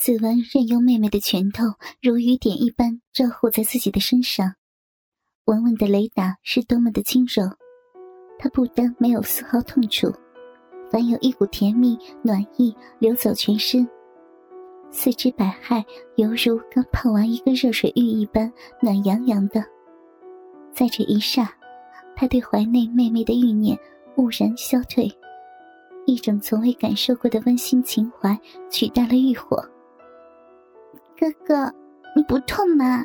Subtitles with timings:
[0.00, 1.62] 子文任由妹妹的拳头
[2.00, 4.54] 如雨点一般照护在自己的身上，
[5.44, 7.44] 稳稳的雷打是多么的轻柔，
[8.38, 10.10] 她不但没有丝毫痛楚，
[10.90, 13.86] 反有一股甜蜜暖意流走全身，
[14.90, 15.84] 四肢百骸
[16.16, 19.62] 犹如刚泡完一个热水浴一般暖洋洋的。
[20.72, 21.46] 在这一霎，
[22.16, 23.78] 他对怀内妹妹的欲念
[24.16, 25.12] 兀然消退，
[26.06, 28.34] 一种从未感受过的温馨情怀
[28.70, 29.62] 取代了欲火。
[31.20, 31.70] 哥哥，
[32.16, 33.04] 你不痛吗？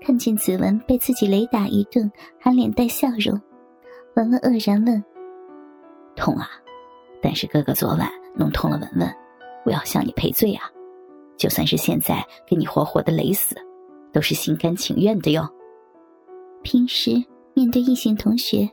[0.00, 3.36] 看见子文被自己雷打一顿，还脸带笑容，
[4.14, 5.04] 文文愕然问
[6.14, 6.48] ：“痛啊？
[7.20, 9.12] 但是哥哥昨晚弄痛了文文，
[9.64, 10.70] 我要向你赔罪啊！
[11.36, 13.56] 就算是现在给你活活的雷死，
[14.12, 15.52] 都是心甘情愿的哟。”
[16.62, 17.10] 平时
[17.54, 18.70] 面对异性同学，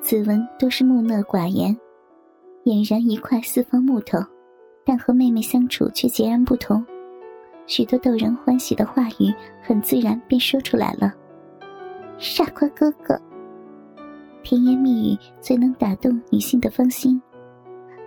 [0.00, 1.78] 子文都是木讷寡言，
[2.64, 4.18] 俨然一块四方木头，
[4.86, 6.82] 但和妹妹相处却截然不同。
[7.66, 11.12] 许多逗人欢喜的话语，很自然便说出来了。
[12.18, 13.20] 傻瓜哥哥，
[14.42, 17.20] 甜言蜜语最能打动女性的芳心。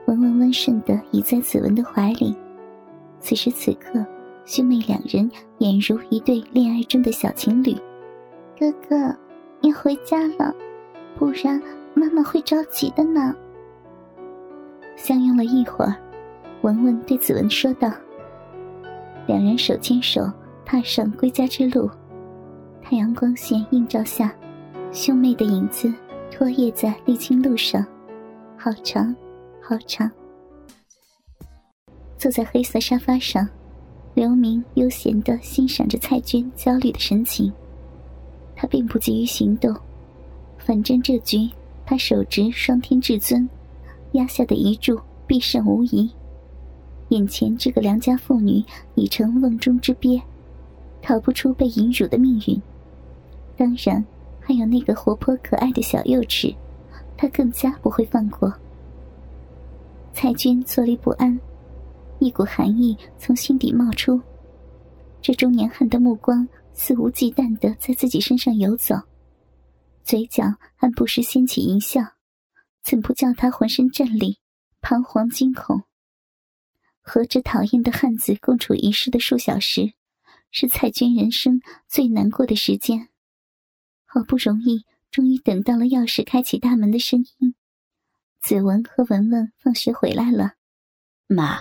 [0.08, 2.36] 文文温顺的倚在子文的怀里，
[3.20, 4.04] 此时此刻，
[4.46, 5.30] 兄妹两人
[5.60, 7.76] 俨如一对恋爱中的小情侣。
[8.58, 9.16] 哥哥，
[9.62, 10.56] 你回家了，
[11.16, 11.62] 不然
[11.94, 13.36] 妈妈会着急的呢。
[14.96, 15.96] 相拥了一会儿，
[16.62, 17.92] 文文对子文说道。
[19.30, 20.28] 两人手牵手
[20.66, 21.88] 踏上归家之路，
[22.82, 24.36] 太阳光线映照下，
[24.92, 25.94] 兄妹的影子
[26.32, 27.86] 拖曳在沥青路上，
[28.58, 29.16] 好长，
[29.62, 30.10] 好长。
[32.18, 33.48] 坐在黑色沙发上，
[34.16, 37.54] 刘明悠闲的欣赏着蔡娟焦虑的神情。
[38.56, 39.72] 他并不急于行动，
[40.58, 41.48] 反正这局
[41.86, 43.48] 他手执双天至尊
[44.14, 46.10] 压下的一注必胜无疑。
[47.10, 48.64] 眼前这个良家妇女
[48.96, 50.22] 已成瓮中之鳖，
[51.02, 52.62] 逃不出被淫辱的命运。
[53.58, 54.04] 当然，
[54.40, 56.54] 还有那个活泼可爱的小幼齿，
[57.18, 58.54] 他更加不会放过。
[60.14, 61.40] 蔡军坐立不安，
[62.20, 64.20] 一股寒意从心底冒出。
[65.22, 68.96] 这中年汉的目光肆无忌惮的在自己身上游走，
[70.04, 70.44] 嘴角
[70.76, 72.02] 还不时掀起淫笑，
[72.84, 74.38] 怎不叫他浑身战栗、
[74.80, 75.84] 彷徨惊恐？
[77.10, 79.94] 和这讨厌的汉子共处一室的数小时，
[80.52, 83.10] 是蔡娟人生最难过的时间。
[84.06, 87.56] 好不容易，终于等到了钥匙开启大门的声音。
[88.42, 90.52] 子文和文文放学回来了，
[91.26, 91.58] 妈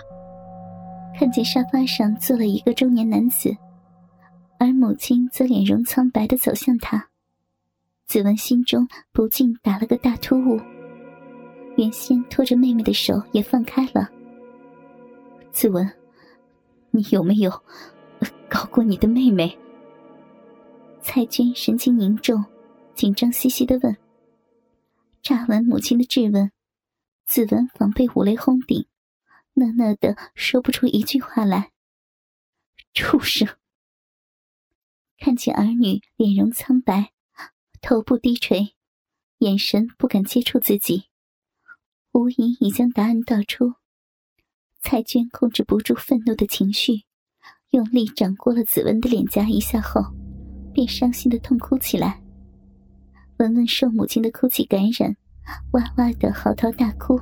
[1.17, 3.57] 看见沙发上坐了一个中年男子，
[4.59, 7.09] 而母亲则脸容苍白的走向他。
[8.05, 10.61] 子文心中不禁打了个大突兀，
[11.75, 14.11] 原先拖着妹妹的手也放开了。
[15.51, 15.91] 子文，
[16.91, 17.51] 你有没有
[18.49, 19.57] 搞过你的妹妹？
[21.01, 22.45] 蔡军神情凝重，
[22.93, 23.97] 紧张兮兮的问。
[25.21, 26.51] 乍闻母亲的质问，
[27.25, 28.85] 子文仿被五雷轰顶，
[29.53, 31.71] 讷讷的说不出一句话来。
[32.93, 33.47] 畜生！
[35.17, 37.11] 看见儿女脸容苍白，
[37.81, 38.75] 头部低垂，
[39.39, 41.09] 眼神不敢接触自己，
[42.13, 43.75] 无疑已将答案道出。
[44.89, 47.03] 蔡娟控制不住愤怒的情绪，
[47.69, 50.01] 用力掌过了子文的脸颊一下后，
[50.73, 52.19] 便伤心的痛哭起来。
[53.37, 55.15] 文文受母亲的哭泣感染，
[55.73, 57.15] 哇哇的嚎啕大哭。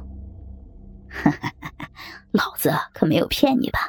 [1.09, 1.51] 哈哈，
[2.31, 3.79] 老子可没有骗你吧？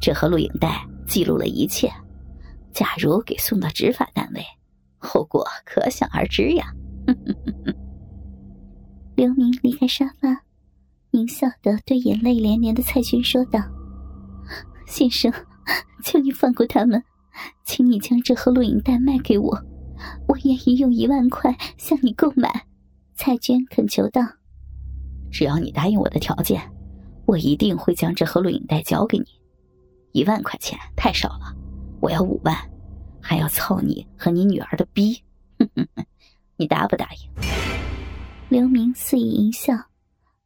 [0.00, 1.92] 这盒录影带记录了一切，
[2.72, 4.44] 假如给送到执法单位，
[4.98, 6.72] 后果可想而知呀。
[9.16, 10.44] 刘明离开沙发。
[11.12, 13.60] 狞笑的对眼泪连连的蔡娟说道
[14.86, 15.32] ：“先生，
[16.04, 17.02] 求你放过他们，
[17.64, 19.60] 请你将这盒录影带卖给我，
[20.28, 22.66] 我愿意用一万块向你购买。”
[23.14, 24.22] 蔡娟恳求道
[25.30, 26.62] ：“只要你答应我的条件，
[27.26, 29.24] 我一定会将这盒录影带交给你。
[30.12, 31.54] 一万块钱太少了，
[32.00, 32.56] 我要五万，
[33.20, 35.14] 还要操你和你女儿的逼，
[35.58, 36.04] 哼哼哼
[36.56, 37.44] 你答不答应？”
[38.48, 39.89] 刘明肆意一笑。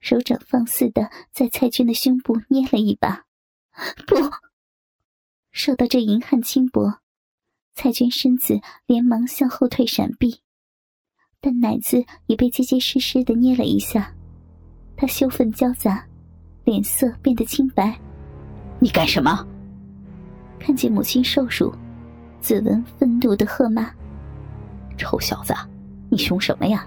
[0.05, 3.25] 手掌放肆的在蔡军的胸部捏了一把，
[4.07, 4.17] 不，
[5.51, 7.01] 受到这银汉轻薄，
[7.75, 10.43] 蔡军身子连忙向后退闪避，
[11.41, 14.15] 但奶子也被结结实实的捏了一下，
[14.95, 16.07] 他羞愤交杂，
[16.65, 17.99] 脸色变得清白。
[18.81, 19.43] 你干什么？
[20.61, 21.75] 看见母亲受辱，
[22.43, 23.91] 子文愤怒的喝骂
[24.99, 25.55] ：“臭小子，
[26.11, 26.87] 你凶什么呀？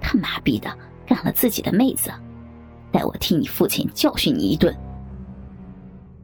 [0.00, 0.72] 他妈逼的，
[1.04, 2.12] 干了自己的妹子，
[2.94, 4.72] 待我替你父亲教训你一顿。”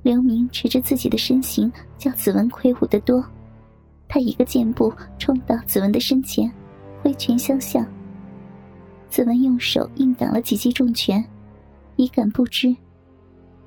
[0.05, 3.25] 刘明持着自己的身形，较子文魁梧得多。
[4.07, 6.49] 他一个箭步冲到子文的身前，
[7.03, 7.85] 挥拳相向。
[9.09, 11.25] 子文用手硬挡了几记重拳，
[11.97, 12.75] 一感不知。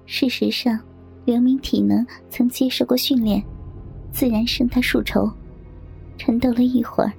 [0.06, 0.80] 事实上，
[1.26, 3.44] 刘明体能曾接受过训练，
[4.12, 5.30] 自然胜他数筹。
[6.18, 7.12] 缠斗了一会儿，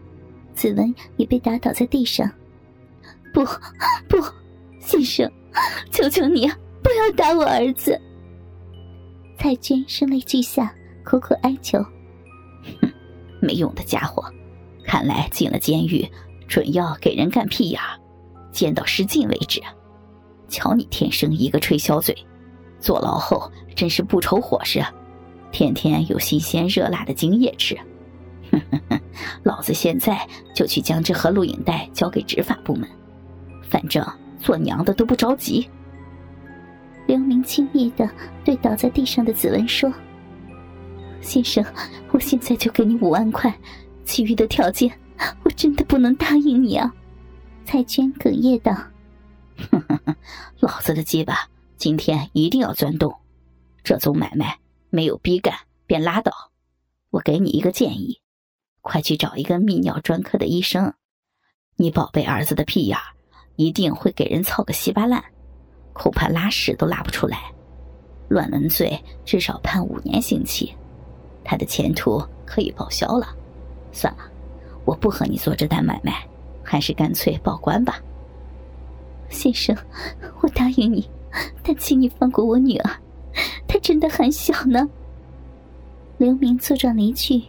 [0.54, 2.30] 子文也被打倒在地上。
[3.32, 3.44] 不，
[4.08, 4.16] 不，
[4.80, 5.30] 先生，
[5.90, 6.48] 求求你
[6.82, 8.00] 不要打我儿子！
[9.38, 10.74] 蔡娟声泪俱下，
[11.04, 11.78] 苦苦哀求
[12.80, 12.92] ：“哼，
[13.40, 14.24] 没用的家伙，
[14.84, 16.08] 看来进了监狱，
[16.48, 17.80] 准要给人干屁眼，
[18.52, 19.60] 奸到失禁为止。
[20.48, 22.16] 瞧你天生一个吹箫嘴，
[22.80, 24.84] 坐牢后真是不愁伙食，
[25.50, 27.76] 天天有新鲜热辣的精液吃。
[28.52, 29.00] 哼哼哼，
[29.42, 32.88] 老子现在就去将这盒录影带交给执法部门，
[33.68, 34.06] 反正
[34.38, 35.68] 做娘的都不着急。”
[37.06, 38.10] 刘明轻蔑的
[38.44, 39.92] 对倒在地上的子文说
[41.20, 41.62] ：“先生，
[42.12, 43.54] 我现在就给你五万块，
[44.04, 44.90] 其余的条件
[45.42, 46.94] 我真的不能答应你啊。”
[47.66, 48.74] 蔡娟哽咽道
[50.60, 53.14] ：“老子的鸡巴今天一定要钻洞，
[53.82, 54.58] 这宗买卖
[54.88, 55.54] 没有逼干
[55.86, 56.32] 便拉倒。
[57.10, 58.20] 我给你一个建议，
[58.80, 60.94] 快去找一个泌尿专科的医生，
[61.76, 62.98] 你宝贝儿子的屁眼
[63.56, 65.22] 一定会给人操个稀巴烂。”
[65.92, 67.38] 恐怕拉屎都拉不出来，
[68.28, 70.74] 乱伦罪至少判五年刑期，
[71.44, 73.28] 他的前途可以报销了。
[73.92, 74.24] 算了，
[74.84, 76.26] 我不和你做这单买卖，
[76.64, 78.00] 还是干脆报官吧。
[79.28, 79.76] 先生，
[80.40, 81.08] 我答应你，
[81.62, 82.90] 但请你放过我女儿，
[83.68, 84.90] 她真的很小呢。
[86.18, 87.40] 刘明坐状离去，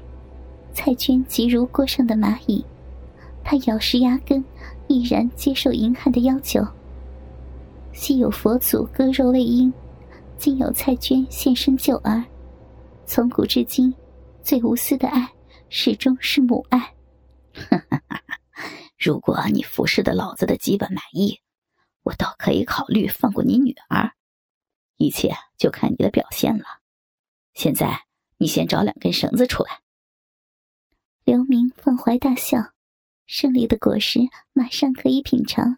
[0.72, 2.64] 蔡娟急如锅上的蚂蚁，
[3.46, 4.44] 他咬食牙根，
[4.88, 6.60] 毅然接受银汉的要求。
[7.94, 9.72] 昔有佛祖割肉喂鹰，
[10.36, 12.26] 今有蔡娟现身救儿。
[13.06, 13.94] 从古至今，
[14.42, 15.32] 最无私的爱
[15.70, 16.92] 始终是母爱。
[18.98, 21.40] 如果你服侍的老子的基本满意，
[22.02, 24.12] 我倒可以考虑放过你女儿。
[24.98, 26.66] 一切就看你的表现了。
[27.54, 28.06] 现在
[28.38, 29.82] 你先找两根绳子出来。
[31.24, 32.72] 刘明放怀大笑，
[33.26, 34.20] 胜利的果实
[34.54, 35.78] 马上可以品尝。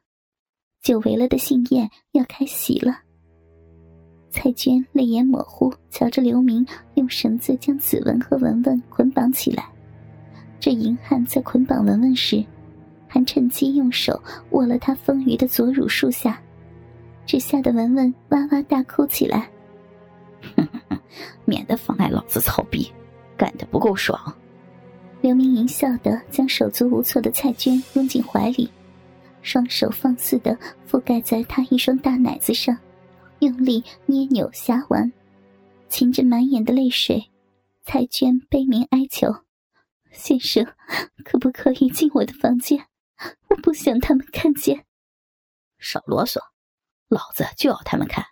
[0.82, 3.00] 久违了的幸宴要开席了。
[4.30, 6.66] 蔡娟泪眼模糊，瞧着刘明
[6.96, 9.68] 用绳子将子文和文文捆绑起来。
[10.60, 12.46] 这淫汉在捆绑文文时，
[13.08, 14.22] 还趁机用手
[14.52, 16.42] 握了他丰腴的左乳树下，
[17.26, 19.50] 这吓得文文哇哇大哭起来。
[21.46, 22.92] 免得妨碍老子操逼，
[23.38, 24.20] 干得不够爽。
[25.22, 28.70] 刘明淫笑的将手足无措的蔡娟拥进怀里。
[29.42, 30.58] 双手放肆的
[30.90, 32.78] 覆盖在他一双大奶子上，
[33.40, 35.12] 用力捏扭夹玩，
[35.90, 37.30] 噙着满眼的泪水。
[37.84, 39.34] 蔡娟悲鸣哀求
[40.12, 40.66] ：“先生，
[41.24, 42.88] 可不可以进我的房间？
[43.48, 44.86] 我不想他们看见。”
[45.80, 46.40] 少啰嗦，
[47.08, 48.26] 老子就要他们看。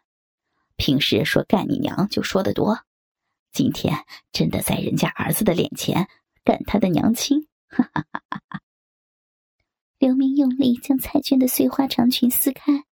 [0.75, 2.77] 平时说干你娘就说的多，
[3.53, 3.95] 今天
[4.33, 6.09] 真的在人家儿子的脸前
[6.45, 7.47] 干他的娘亲！
[7.67, 8.61] 哈哈哈哈哈。
[9.97, 12.85] 刘明用力将蔡娟的碎花长裙撕开，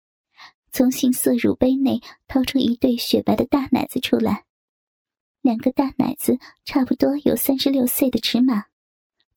[0.71, 4.45] 从杏色乳杯内掏出一对雪白的大奶子出来。
[5.41, 8.67] 两个大奶子差不多有三十六岁的尺码，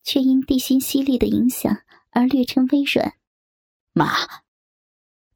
[0.04, 3.14] 却因地心吸力的影响而略呈微软。
[3.92, 4.44] 妈，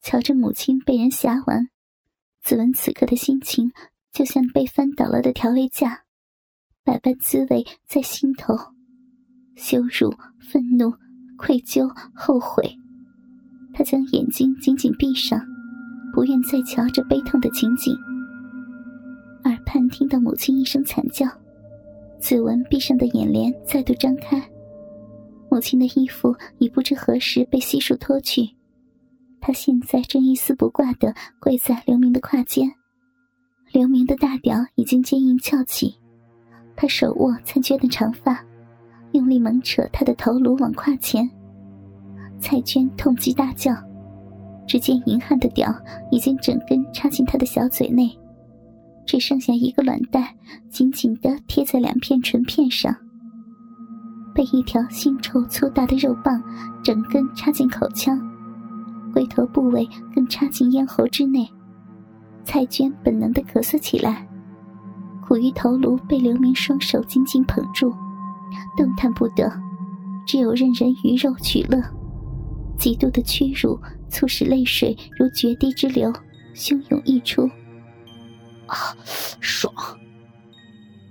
[0.00, 1.70] 瞧着母亲被人挟完，
[2.42, 3.72] 子文此刻的心情
[4.12, 6.04] 就像被翻倒了的调味架，
[6.88, 8.56] 百般滋味在心头，
[9.56, 10.90] 羞辱、愤怒。
[11.36, 12.64] 愧疚、后悔，
[13.74, 15.38] 他将眼睛紧紧闭上，
[16.14, 17.94] 不愿再瞧这悲痛的情景。
[19.44, 21.28] 耳畔听到母亲一声惨叫，
[22.18, 24.42] 子文闭上的眼帘再度张开，
[25.50, 28.48] 母亲的衣服已不知何时被悉数脱去，
[29.40, 32.68] 他现在正一丝不挂的跪在刘明的胯间，
[33.72, 35.94] 刘明的大屌已经坚硬翘起，
[36.80, 38.40] 他手握蔡娟的长发。
[39.12, 41.28] 用力猛扯她的头颅往胯前，
[42.38, 43.74] 蔡娟痛极大叫。
[44.66, 45.74] 只见银汉的屌
[46.10, 48.16] 已经整根插进他的小嘴内，
[49.06, 50.22] 只剩下一个卵蛋
[50.68, 52.94] 紧紧的贴在两片唇片上。
[54.34, 56.40] 被一条腥臭粗大的肉棒
[56.84, 58.20] 整根插进口腔，
[59.14, 61.48] 龟头部位更插进咽喉之内。
[62.44, 64.27] 蔡娟本能的咳嗽起来，
[65.28, 67.94] 苦于头颅被刘明双手紧紧捧住，
[68.78, 69.52] 动弹不得，
[70.26, 71.78] 只有任人鱼肉取乐。
[72.78, 76.10] 极度的屈辱促使泪水如决堤之流
[76.54, 77.42] 汹涌溢出。
[78.68, 78.96] 啊，
[79.38, 79.70] 爽！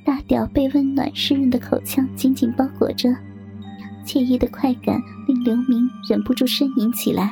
[0.03, 3.09] 大屌被温暖湿润的口腔紧紧包裹着，
[4.03, 7.31] 惬意的快感令刘明忍不住呻吟起来。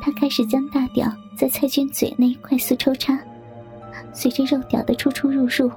[0.00, 3.18] 他开始将大屌在蔡娟嘴内快速抽插，
[4.12, 5.70] 随着肉屌的出出入入，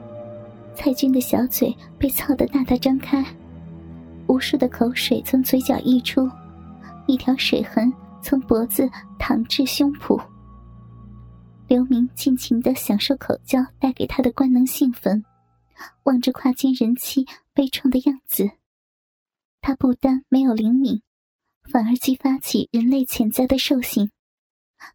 [0.75, 3.23] 蔡军的小嘴被操得大大张开，
[4.27, 6.29] 无数的口水从嘴角溢出，
[7.07, 10.21] 一条水痕从脖子淌至胸脯。
[11.67, 15.23] 刘明尽情的享受口交带给他的官能兴奋。
[16.03, 18.51] 望着跨间人妻悲怆的样子，
[19.59, 21.01] 他不单没有灵敏，
[21.71, 24.11] 反而激发起人类潜在的兽性。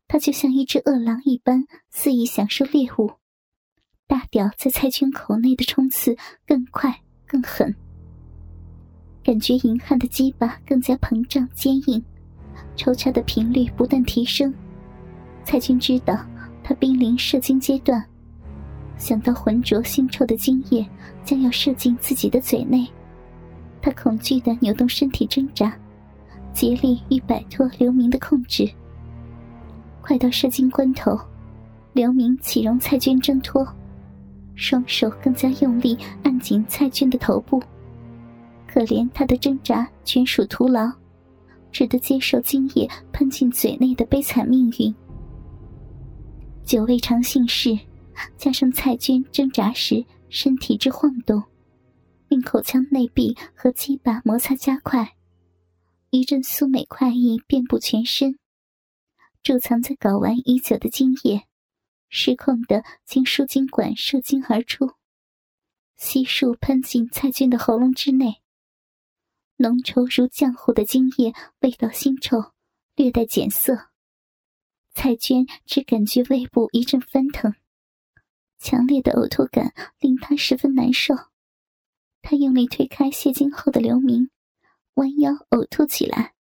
[0.07, 3.18] 他就像一只饿狼一般，肆意享受猎物。
[4.09, 7.73] 大屌在蔡军口内的冲刺更快更狠，
[9.23, 12.03] 感觉银汉的鸡巴更加膨胀坚硬，
[12.75, 14.53] 抽插的频率不断提升。
[15.45, 16.19] 蔡军知道
[16.65, 18.03] 他濒临射精阶段。
[18.97, 20.85] 想到浑浊腥臭的精液
[21.23, 22.89] 将要射进自己的嘴内，
[23.83, 25.77] 他恐惧的扭动身体挣扎，
[26.55, 28.67] 竭力欲摆脱刘明的控制。
[30.01, 31.21] 快到射精关头，
[31.93, 33.65] 刘明岂容蔡军挣脱，
[34.59, 37.63] 双手更加用力按紧蔡军的头部。
[38.67, 40.93] 可怜他的挣扎全属徒劳，
[41.73, 44.95] 只得接受精液喷进嘴内的悲惨命运。
[46.65, 47.79] 久未尝性事。
[48.37, 51.41] 加上蔡军挣扎时身体之晃动，
[52.27, 55.15] 令口腔内壁和鸡巴摩擦加快，
[56.11, 58.37] 一阵酥美快意遍布全身。
[59.45, 61.45] 贮藏在睾丸已久的精液，
[62.09, 64.95] 失控的经输精管射精而出，
[65.97, 68.43] 悉数喷进蔡娟的喉咙之内。
[69.57, 72.53] 浓稠如浆糊的精液，味道腥臭，
[72.95, 73.89] 略带碱涩。
[74.93, 77.55] 蔡娟只感觉胃部一阵翻腾。
[78.59, 81.15] 强烈的呕吐感令他十分难受，
[82.23, 84.31] 他用力推开泄精后的刘明，
[84.95, 86.35] 弯腰呕吐起来，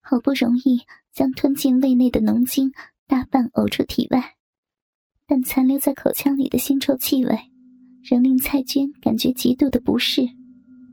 [0.00, 2.72] 好不容易将吞进胃内的浓精
[3.06, 4.36] 大半呕出体外，
[5.30, 7.38] 但残留在口腔里的腥臭气味，
[8.02, 10.22] 仍令蔡娟感觉极度的不适。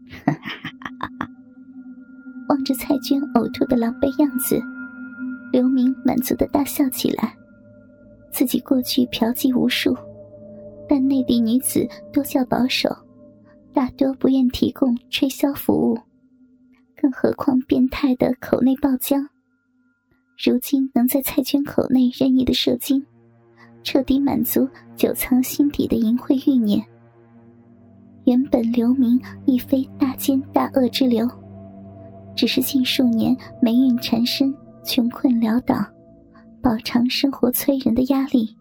[2.48, 4.62] 望着蔡娟呕吐的狼狈样子，
[5.51, 7.36] 刘明满足的大笑起来，
[8.32, 9.98] 自己过去嫖妓无数。
[10.88, 12.96] 但内地女子多较保守，
[13.74, 15.98] 大多不愿提供吹箫服务，
[16.96, 19.27] 更何况变态的口内爆浆。
[20.38, 23.03] 如今能在蔡娟口内任意的射精，
[23.88, 24.67] 彻底满足
[24.98, 26.86] 久藏心底的淫秽欲念。
[28.25, 31.25] 原本刘明亦非大奸大恶之流，
[32.36, 34.53] 只是近数年霉运缠身，
[34.84, 35.77] 穷困潦倒，
[36.62, 38.53] 饱尝生活催人的压力。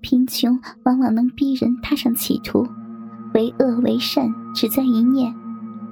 [0.00, 2.64] 贫穷往往能逼人踏上歧途，
[3.34, 5.34] 为恶为善只在一念，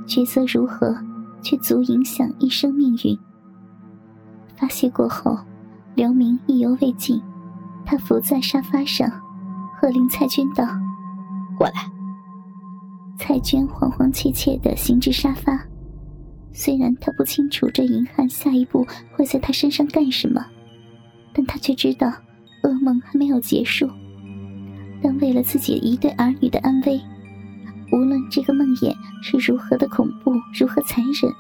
[0.07, 0.97] 抉择如何，
[1.43, 3.19] 却足影响一生命运。
[4.55, 5.37] 发泄过后，
[5.97, 7.21] 刘明意犹未尽，
[7.91, 9.11] 他伏在沙发上，
[9.75, 10.65] 喝令蔡娟道
[11.59, 11.91] ：“过来。”
[13.19, 15.61] 蔡娟慌慌切切地行至沙发，
[16.53, 20.47] 虽然她不清楚这银汉下一步会在她身上干什么，
[21.35, 22.13] 但她却知道。
[22.63, 23.91] 噩梦还没有结束，
[25.03, 27.01] 但为了自己一对儿女的安危，
[27.91, 31.33] 无论这个梦魇是如何的恐怖、如何残忍，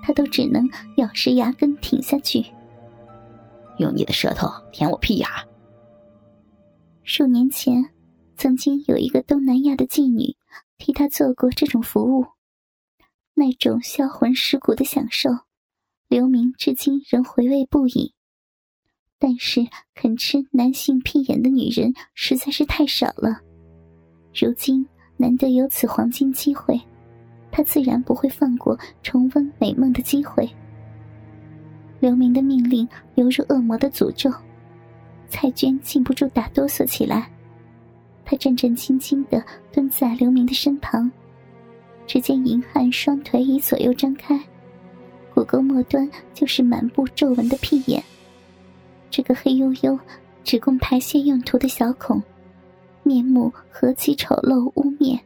[0.00, 2.46] 他都只能咬实牙根挺下去。
[3.78, 5.28] 用你的舌头舔我屁眼。
[7.06, 7.90] 数年前，
[8.34, 10.36] 曾经有一个东南亚的妓女
[10.78, 12.24] 替他做过这种服务，
[13.34, 15.28] 那种销魂蚀骨的享受，
[16.08, 18.14] 刘明至今仍回味不已。
[19.18, 23.42] 但是肯吃男性屁眼的女人实在是太少了，
[24.34, 24.86] 如今
[25.18, 26.80] 难得有此黄金机会，
[27.52, 30.48] 他自然不会放过重温美梦的机会。
[32.00, 34.32] 刘明的命令犹如恶魔的诅咒，
[35.34, 37.28] 蔡娟禁不住打哆嗦起来。
[38.24, 41.10] 她战战兢兢地蹲在刘明的身旁，
[42.06, 44.40] 只见银汉双腿已左右张开，
[45.34, 48.00] 骨沟末端就是满布皱纹的屁眼。
[49.10, 49.98] 这个黑黝黝、
[50.44, 52.22] 只供排泄用途的小孔，
[53.02, 55.18] 面目何其丑陋污蔑！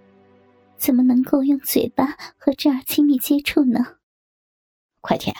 [0.79, 3.85] 怎么能够用嘴巴和这儿亲密接触呢？
[5.03, 5.37] 快舔，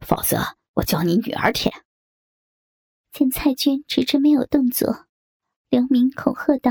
[0.00, 0.38] 否则
[0.72, 1.70] 我教你女儿舔。
[3.12, 5.06] 见蔡娟迟迟没有动作，
[5.68, 6.70] 刘明恐吓道：“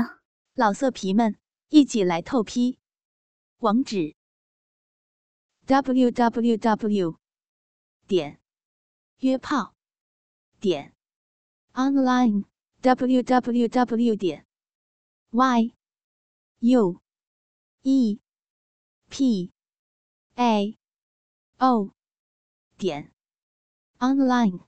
[0.56, 2.78] 老色皮们，一起来透批！
[3.58, 4.16] 网址
[5.66, 7.18] ：w w w
[8.06, 8.40] 点
[9.18, 9.74] 约炮
[10.58, 10.94] 点
[11.74, 12.46] online
[12.80, 14.46] w w w 点
[15.30, 15.74] y
[16.60, 17.02] u
[17.82, 18.18] e
[19.10, 19.52] p
[20.36, 20.78] a
[21.58, 21.94] o
[22.78, 23.12] 点
[23.98, 24.64] online。”